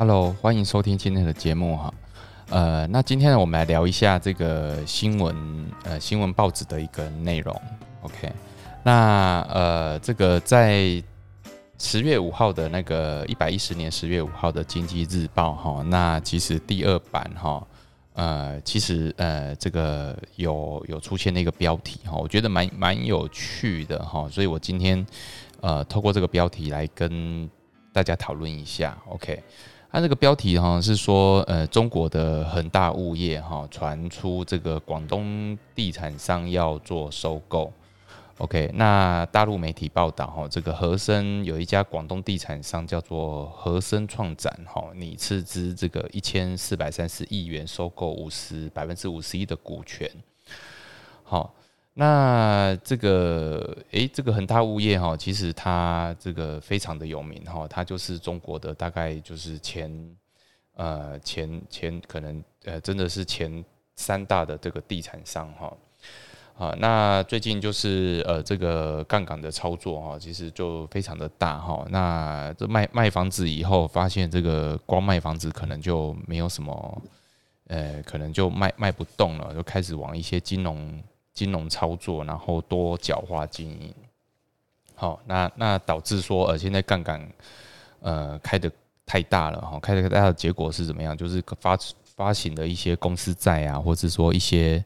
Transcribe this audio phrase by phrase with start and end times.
[0.00, 1.92] Hello，欢迎收听今天的节目哈。
[2.48, 7.54] 呃，那今天呢，我们来聊一下这个新闻，呃，新闻报纸的一个内容。
[8.00, 8.32] OK，
[8.82, 11.04] 那呃，这个在
[11.76, 17.62] 十月五号的那个一百一十年十月五号的经济日报哈，那其实第二版哈，
[18.14, 25.06] 呃，其实呃，这个有有出现那个标题哈，我觉得蛮蛮有趣的哈，所以我今天
[25.60, 27.46] 呃，透过这个标题来跟
[27.92, 28.96] 大家讨论一下。
[29.06, 29.42] OK。
[29.92, 37.72] 它这个标题哈是说，呃，中国的恒大物业哈传出这个广东地产商要做收购。
[38.38, 50.08] OK，那大陆媒体报道哈，这个和森有一家广东地产商叫做和森创展哈，拟斥资这个一千四百三十亿元收购五十百分之五十一的股权。
[51.24, 51.52] 好。
[51.92, 60.16] 那这个诶，这个恒大物业哈，其实它这个非常的有名哈，它就是中国的大概就是前
[60.76, 63.62] 呃前前可能呃真的是前
[63.96, 65.76] 三大的这个地产商哈
[66.56, 66.74] 啊。
[66.78, 71.84] 那最近就是呃这个杠杆的操作哈，其实就非常的大哈。
[71.90, 77.02] 那这卖卖房子以后，发现这个光卖房子可能就没有什么
[77.66, 81.02] 呃，可能就卖卖不动了，就开始往一些金融。
[81.32, 83.94] 金融操作，然后多角化经营，
[84.94, 87.32] 好，那那导致说，呃，现在杠杆，
[88.00, 88.70] 呃，开的
[89.06, 91.16] 太大了，哈，开的太大的结果是怎么样？
[91.16, 94.84] 就是发发行的一些公司债啊，或者说一些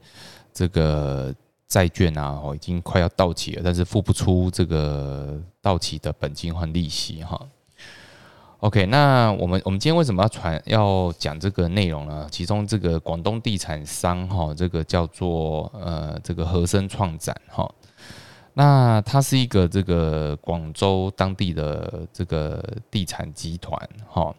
[0.53, 1.35] 这个
[1.67, 7.41] 债券啊，哦，已经快要到期了，但是付不出这个到期的本金和利息，哈。
[8.65, 12.27] OK，那我们我们今天为什么要传要讲这个内容呢？
[12.31, 17.71] 其中这个广东地产商哈，这个叫做呃这个和生创展哈，
[18.55, 24.35] 那它是一个这个广州当地的这个地产集团哈。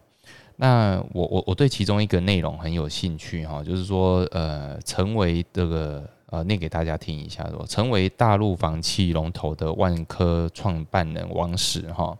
[0.56, 12.18] 那我我我对其中一个内容很有兴趣哈，就是说呃成为这个呃念给大家听一下，说成为大陆房企龙头的万科创办人王石哈。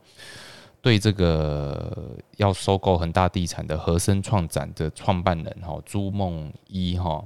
[0.86, 7.24] 对这个要收购恒大地产的和生创展的创办人哈朱梦一哈，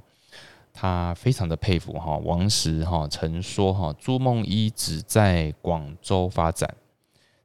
[0.72, 6.74] 他非常的佩服哈王石哈曾说哈朱梦一只在广州发展，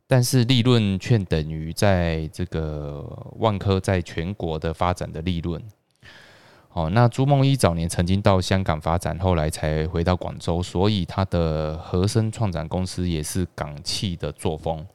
[0.08, 3.06] 但是利润却等于在这个
[3.40, 5.62] 万科在全国的发展的利润。
[6.72, 14.88] 哦，那朱梦一早年曾经到香港发展，后来才回到广州，所以他的和生创展公司也是港企的作风。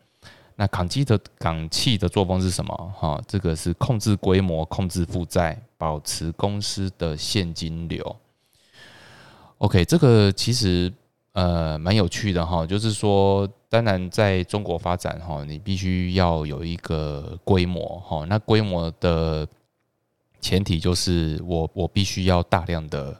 [0.60, 2.92] 那港基的港企的作风是什么？
[2.94, 8.14] 哈，这个是控制规模、控制负债、保持公司的现金流。
[9.56, 10.92] OK，这个其实
[11.32, 19.48] 呃蛮有趣的哈，就是说，当然在中国发展哈，你必须要有一个规模哈，那规模的
[20.42, 23.18] 前提就是我我必须要大量的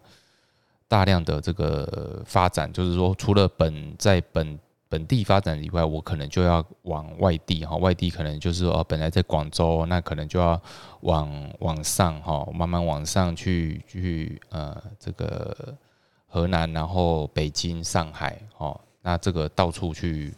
[0.86, 4.58] 大量的这个发展，就是说除了本在本。
[4.90, 10.60] 本地发展以外，我可能就要往外地哈，外地可能就是说，本来在广州，那可能就要
[11.02, 15.78] 往往上哈，慢慢往上去去呃，这个
[16.26, 20.34] 河南，然后北京、上海哈，那这个到处去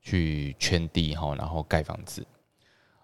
[0.00, 2.26] 去圈地哈，然后盖房子。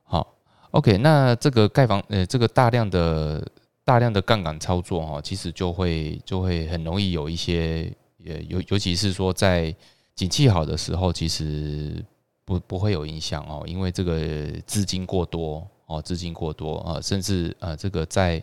[0.05, 0.27] 好
[0.71, 3.47] ，OK，那这个盖房呃，这个大量的
[3.85, 7.93] 大量的杠杆操作哈，其实就会就会很容易有一些，
[8.25, 9.75] 呃，尤尤其是说在
[10.17, 12.03] 景气好的时候，其实
[12.45, 18.43] 不不会有影响哦，因为这个资金过多哦，资金过多啊，甚至呃，这个在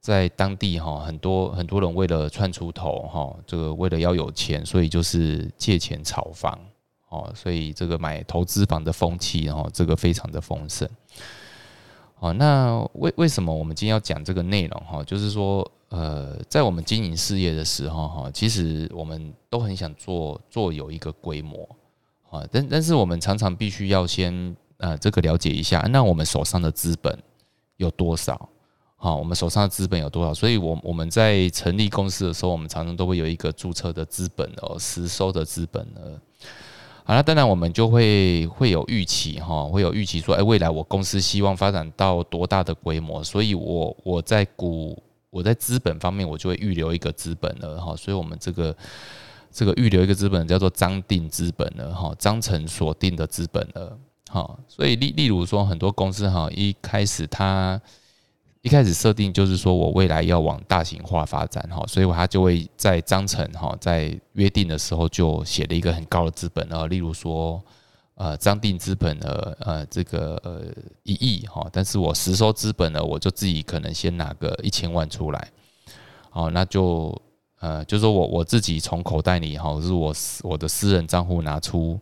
[0.00, 6.58] 在当地哈，很多很多人为了窜出头哈，这个为了要有钱，所以就是借钱炒房
[7.10, 10.88] 哦，所以这个买投资房的风气哈，这个非常的丰盛。
[12.18, 15.04] 哦，那为为什么我们今天要讲这个内容哈？
[15.04, 15.70] 就是说。
[15.90, 21.66] 呃，在我们经营事业的时候，哈，其实我们都很想做做有一个规模，
[22.30, 27.18] 啊，但但是我们常常必须要先呃这个了解一下，那我们手上的资本
[27.78, 28.50] 有多少？
[28.96, 30.34] 好，我们手上的资本有多少？
[30.34, 36.20] 所以，我我们在成立公司的时候，我们常常都会有一个注册的资本哦，实收的资本额。
[37.04, 43.24] 好，那当然我们就会会有预期哈，会有预期说，哎，未来我公司希望发展到多大的规模？
[43.24, 45.02] 所以我我在股。
[45.38, 48.76] 我在资本方面，我就会预留一个资本了哈，所以我们这个
[49.52, 53.96] 这个预留一个资本叫做章定资本了哈，章程锁定的资本了
[54.28, 57.80] 哈，所以例例如说很多公司哈，一开始它
[58.62, 67.62] 一开始设定就是说我未来要往大型化发展哈，所以它就会在章程哈，在约定的时候就写了一个很高的资本啊，例如说
[68.18, 70.64] 呃张定资本额呃这个呃
[71.04, 75.48] 一亿哈，但是我实收资本呢，我就自己可能先拿个一千万出来，
[76.28, 77.16] 好，那就
[77.60, 80.12] 呃就说我我自己从口袋里哈，是我
[80.42, 81.98] 我的私人账户拿出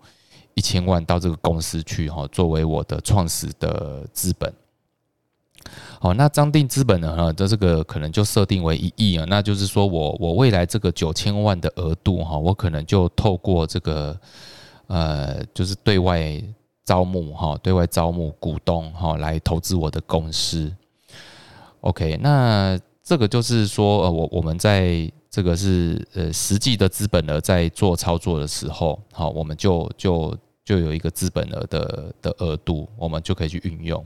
[0.54, 4.50] 一千万到这个公司去哈，作为我的创始的资本。
[6.00, 7.14] 好，那章定资本呢？
[7.14, 14.18] 哈，这这个可能就设定为一亿啊，那就是说我我未来这个九千万的额度哈，我可能就透过这个
[14.86, 16.42] 呃，就是对外
[16.84, 20.74] 招募哈，对外招募股东哈，来投资我的公司。
[21.80, 34.04] OK，那这个就是说呃，我我们在这个是呃实际的资本额在做操作的时候，好，我们就就就有一个资本额的的额度，我们就可以去运用。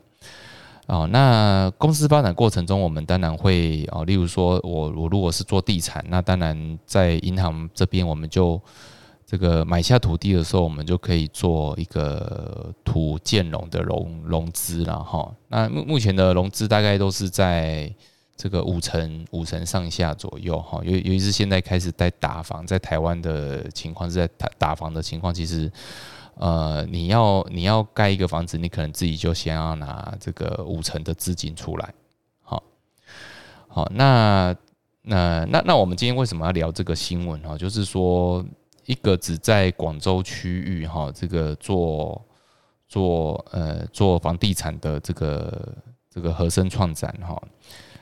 [0.87, 8.61] 哦，那公司发展过程中，我们当然会哦，例如说，我我如果是做地产，那当然在银行这边，我们就
[9.31, 15.33] 这个买下土地的时候，我们就可以做一个土建融的融融资了哈。
[15.47, 17.89] 那目目前的融资大概都是在
[18.37, 25.71] 这个五成五成上下左右哈，尤尤其是现在开始在打房，在台湾的情况是在打打房的情况，其实。
[26.37, 31.93] 呃，你要你要盖一个房子，你可能自己就先要拿这个五成的资金出来，
[32.41, 32.63] 好，
[33.69, 34.57] 好，那
[35.03, 37.59] 那那那我们今天为什么要聊这个新闻哈？
[37.59, 38.43] 就是说，
[38.91, 42.21] 一个只在广州区域哈，这个做
[42.89, 45.75] 做呃做房地产的这个
[46.11, 47.41] 这个和生创展哈，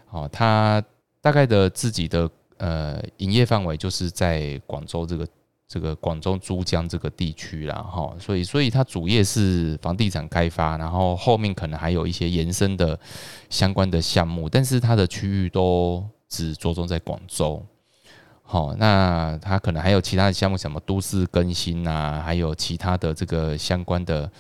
[0.06, 0.82] 好，他
[1.20, 5.29] 大概的自己的呃营业范围就是在广州这个。
[5.70, 12.99] 这个广州珠江这个地区啦，哈，所以所以它主业是房地产开发，然后后面可能还有一些延伸的
[13.50, 17.62] 相关的项目，但是它的区域都只着重在广州，
[18.50, 24.31] 好，那它可能还有其他的项目，什么都市更新啊，还有其他的这个相关的。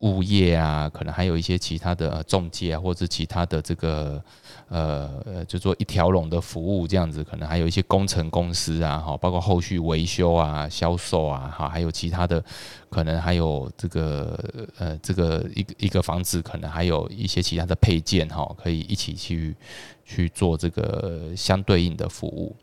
[0.00, 4.22] 物业啊，可能还有一些其他的中介啊，或者其他的这个
[4.68, 12.44] 呃呃，就做一条龙的服务这样子，可能还有一些工程公司啊，哈，包括后续维修啊、销售啊，哈，还有其他的，
[12.90, 14.38] 可能还有这个
[14.76, 19.56] 呃，这个一一个房子，可能还有一些其他的配件哈，可以一起去
[20.04, 22.54] 去做这个相对应的服务。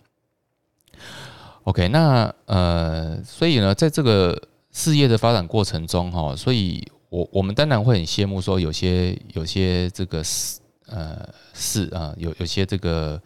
[1.64, 4.42] OK，那呃，所以呢，在这个
[4.72, 6.86] 事业的发展过程中哈，所以。
[7.14, 11.24] 我我们当然会很羡慕，说有些有些这个是呃
[11.54, 13.22] 是啊，有有些这个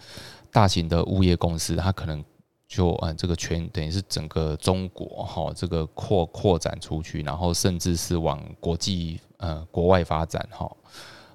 [0.51, 2.21] 大型的物业公司，它可能
[2.67, 10.69] 就呃这个全等于是整个中国哈，这个扩扩展出去，然后甚至是往国际呃国外发展哈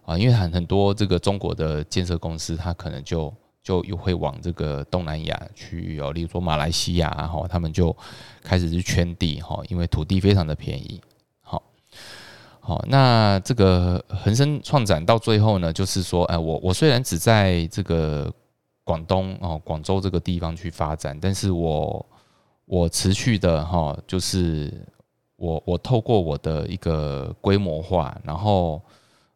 [0.05, 7.97] 啊，因为很很多这个中国的建设公司，它可能就就又会往这个东南亚区域哦，例如说马来西亚哈，他们就
[8.43, 11.01] 开始去圈地哈，因为土地非常的便宜。
[11.41, 11.63] 好
[12.61, 18.33] 好，那这个恒生创展到最后呢，就是说，哎，我我虽然只在这个
[18.85, 22.05] 广东哦，广州这个地方去发展，但是我
[22.65, 24.73] 我持续的哈，就是
[25.37, 28.83] 我我透过我的一个规模化，然后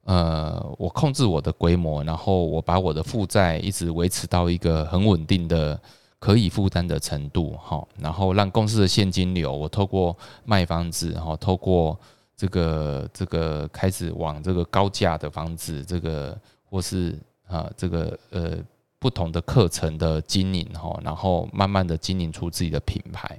[0.07, 5.79] 呃，我控制我的规模，然后我把我的负债一直维持到一个很稳定的
[6.21, 11.99] 可以负担的程度，哈，然后让公司的现金流，我透过卖房子，哈，透过
[12.37, 16.39] 这个这个开始往这个高价的房子，这个
[16.71, 18.53] 或是啊这个呃
[19.01, 23.37] 不同的课程的经营哈，然后慢慢的经营出自己的品牌，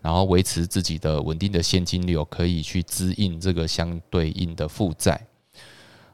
[0.00, 5.20] 然后维持自己的稳定的现金流，可以去支应这个相对应的负债。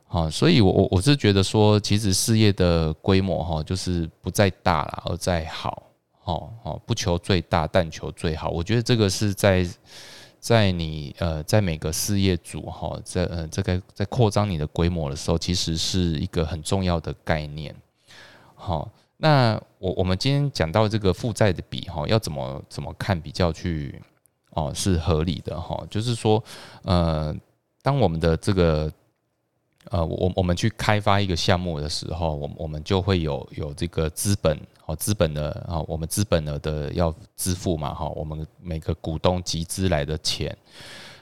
[0.08, 5.84] 好，所以我我我是觉得说，其实事业的规模哈，就是不再大了，而在好，
[6.18, 8.48] 好好不求最大，但求最好。
[8.48, 9.64] 我觉得这个是在。
[10.40, 17.74] 在你呃，在每个事业组哈，在呃这个在扩张你的规模的时候，其实是一个很重要的概念。
[18.54, 24.00] 好，那我我们今天讲到这个负债的比哈，要怎么怎么看比较去
[24.50, 25.84] 哦是合理的哈？
[25.90, 26.42] 就是说
[26.82, 27.34] 呃，
[27.82, 28.90] 当我们的这个
[29.90, 34.58] 呃我我们去开发一个项目的时候，我我们就会有有这个资本。
[34.86, 40.56] 哦，资本的啊，我们资本额的要支付嘛，哈，我们每个股东集资来的钱，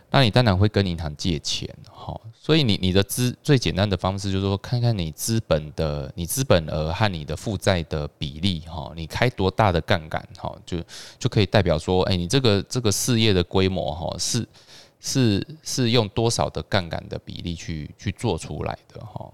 [0.09, 10.79] 那你当然会跟银行借钱，哈，所以你你的资最简单的方式就是说，看看你资本的你资本额和你的负债的比例，哈，你开多大的杠杆，哈，就
[11.19, 14.47] 就可以代表说，哎，你这个这个事业的规模，哈，是
[15.01, 19.33] 是是用多少的杠杆的比例去去做出来的，哈。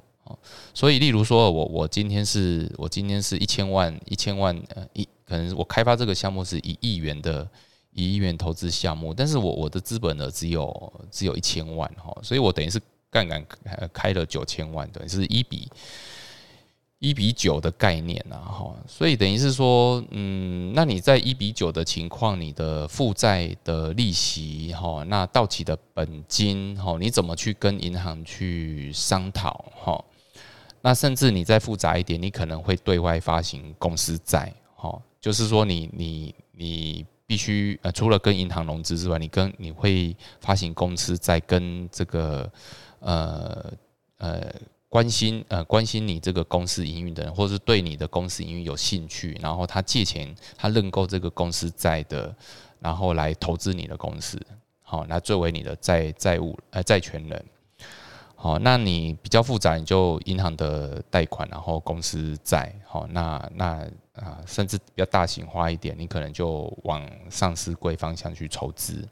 [0.73, 7.47] 所以，例如说，我我今天是我今天是一千万一千万呃一，可能我开发这个项目是一亿元的
[7.92, 13.45] 一亿元投资项目，但是我我的资本呢只有只有一千万哈，所以我等于是杠杆
[13.92, 15.69] 开了九千万，等于是一比
[17.02, 30.04] 一比九的概念呐哈，所以等于是说，嗯，那你在一比九的情况，你的负债的利息哈，那到期的本金哈，你怎么去跟银行去商讨哈？
[30.80, 37.06] 那甚至你再复杂一点，你可能会对外发行公司债哈，就是说你你你。
[37.25, 42.52] 必须呃，除了跟银行融资之外，你跟你会发行公司债跟这个
[42.99, 43.73] 呃
[44.18, 44.52] 呃
[44.92, 52.37] 关心呃关心你这个公司营运的人，或是对你的公司营运有兴趣，然后他借钱他认购这个公司债的，
[52.78, 54.38] 然后来投资你的公司，
[54.82, 57.42] 好，那作为你的债债务呃债权人，
[58.37, 63.88] 好，那你比较复杂，你就银行的贷款，然后公司债，好，那那。
[64.12, 69.08] 啊，甚至比较大型化一点，你可能就往上市柜方向去筹资。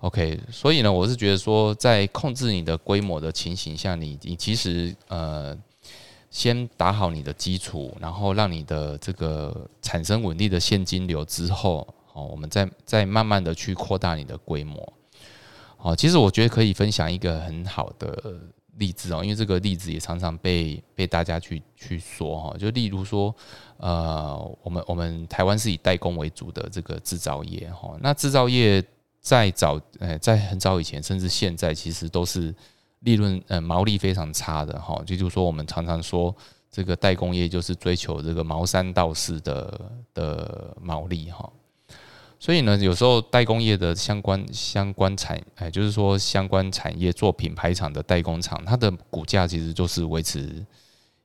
[0.00, 5.56] OK，所以呢，我是觉得说，在控制你的规模的情形下，你你其实呃，
[6.30, 14.92] 先打好你的基础，然后让你的这个产生稳定的现金流之后，好，我们再再慢慢的去扩大你的规模。
[15.76, 18.40] 好，其实我觉得可以分享一个很好的。
[18.76, 23.34] 例子哦，因为这个例子也常常被被大家去去说哈，就例如说，
[23.76, 28.82] 呃，我们我们台湾是以代工为主的这个制造业哈，那制造业
[29.20, 32.54] 在早呃在很早以前，甚至现在，其实都是
[33.00, 36.34] 利润呃毛利非常差的哈，就就是说我们常常说
[36.70, 39.80] 这个代工业就是追求这个毛三到四的
[40.14, 41.50] 的毛利哈。
[42.38, 50.64] 所以呢，有时候代工业的相关相关产，哎，就是说相关产业做品牌厂的代工厂，它的股价其实就是维持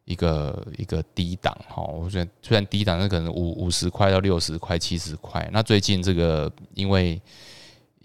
[0.03, 1.81] 一个一个低档哈。
[1.83, 5.49] 我觉得虽然低档，那可能五五十块到六十块、七十块。
[5.53, 7.21] 那最近这个因为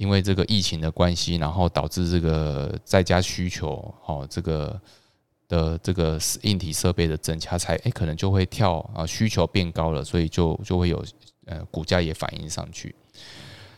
[0.00, 4.80] 因为这个疫情的关系，然后导致这个在家需求哦，这个
[5.46, 11.04] 的这个硬体设备的增加，才哎可能就会跳啊，需求变高了，所以就就会有。
[11.46, 12.94] 呃，股价也反映上去，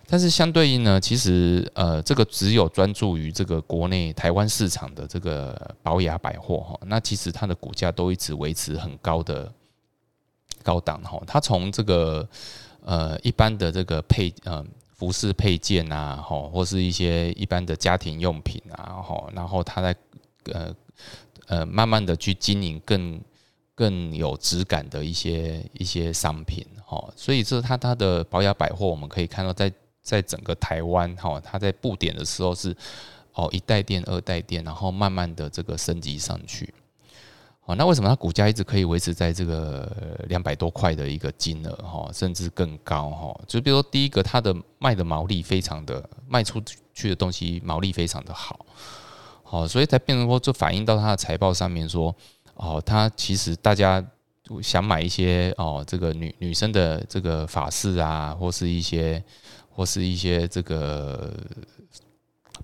[0.07, 9.51] 但是相对应呢，其实呃，这个只有专注于这个国内台湾市场的这个宝雅百货哈，那其实它的股价都一直维持很高的
[10.63, 11.19] 高档哈。
[11.27, 12.29] 它从这个
[12.83, 14.63] 呃一般的这个配呃
[15.03, 19.97] 服饰配件啊，吼，或是一些一般的家庭用品啊，吼，然后他在
[20.53, 20.73] 呃
[21.49, 23.21] 呃慢慢的去经营更。
[23.75, 32.77] 更有质感的一些一些商品，吼，所以这他他的保雅百货，我们可以看到，在在整个台湾，哈，他在布点的时候是
[33.33, 36.73] 哦一代店、二代店，然后慢慢的这个升级上去，
[37.65, 39.91] 哦，那为什么它股价一直可以维持在这个
[40.29, 43.41] 两百多块的一个金额，哈，甚至更高，哈？
[43.47, 46.61] 就比如说第一个，它的卖的毛利非常的卖出
[46.93, 48.67] 去的东西毛利非常的好，
[49.43, 52.15] 好，所以才变成说，就反映到它的财报上面说。
[52.55, 54.05] 哦，它其实大家
[54.61, 59.25] 想买一些哦，这个女女生的这个发饰啊，或是一些
[59.71, 61.33] 或是一些这个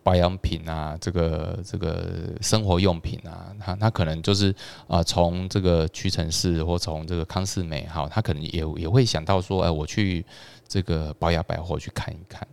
[0.08, 4.54] 保养品啊，这个这个生活用品啊，他他可能就是
[4.86, 10.24] 啊，从这个屈臣氏或从这个康士美哈，他可能也也会想到说，哎，我去
[10.66, 12.48] 这个保养百货去看一看。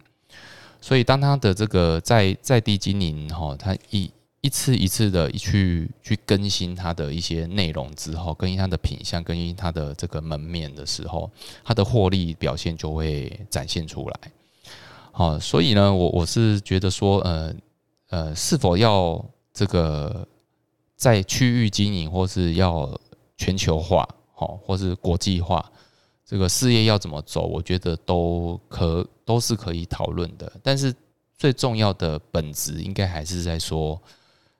[0.81, 4.11] 所以当他的这个在在地经营哈，他一。
[4.41, 11.31] 一次一次的去去更新它的一些内容之后，更新它的品相，更新它的这个门面的时候，
[11.63, 14.19] 它的获利表现就会展现出来。
[15.17, 17.55] 好，所以呢，我我是觉得说，呃
[18.09, 20.27] 呃，是否要这个
[20.97, 22.99] 在区域经营，或是要
[23.37, 25.71] 全球化，好，或是国际化，
[26.25, 30.51] 这个事业要怎么走，我觉得都可都是可以讨论的。
[30.61, 30.93] 但是
[31.37, 33.97] 最重要的本质，应该还是在说。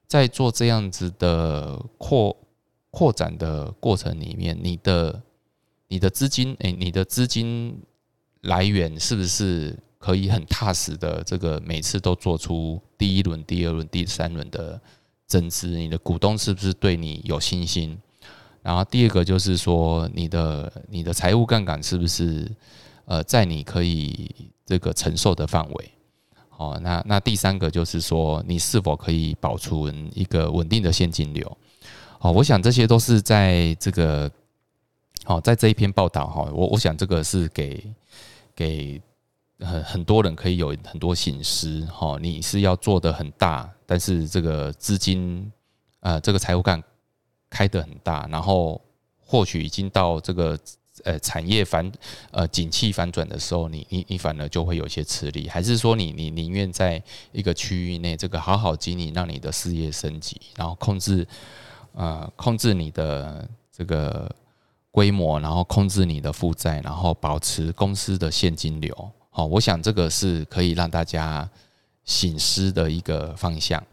[0.08, 2.38] 在做这样子的扩
[2.92, 5.22] 扩展的过程里面，你的
[5.88, 7.76] 你的资金，诶，你的资金
[8.42, 11.24] 来源是不是可以很踏实的？
[11.24, 14.80] 这个每次都做出第一轮、第二轮、第三轮的
[15.26, 17.98] 增资，你的股东是不是对你有信心？
[18.62, 22.48] 然后第二个就是说，你的你的财务杠杆是不是
[23.06, 24.30] 呃在你可以
[24.64, 25.92] 这个承受的范围？
[26.58, 31.58] 哦，那那第三个就是说，你是否可以保存一个稳定的现金流？
[32.20, 34.30] 哦，我想这些都是在这个，
[35.24, 37.84] 好，在这一篇报道哈，我我想这个是给
[38.56, 39.02] 给
[39.60, 42.18] 很很多人可以有很多醒思哈。
[42.22, 45.52] 你是要做的很大，但是这个资金
[46.02, 46.82] 呃，这个财务杠
[47.50, 48.82] 开的很大，然后
[49.26, 50.60] 或许已经到这个
[51.04, 51.92] 呃产业反
[52.32, 61.26] 呃景气反转的时候，你你你反而就会有些吃力，还是说你你宁愿在一个区域内这个好好经营，让你的事业升级，然后控制
[61.94, 64.30] 呃控制你的这个
[64.92, 69.12] 规模，然后控制你的负债，然后保持公司的现金流。
[69.38, 71.50] 好，我想这个是可以让大家
[72.06, 73.84] 醒思的一个方向。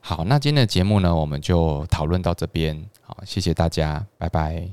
[0.00, 2.88] 好，那今天的节目呢，我们就讨论到这边。
[3.02, 4.66] 好，谢谢大家，拜拜。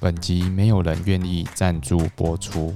[0.00, 2.74] 本集没有人愿意赞助播出。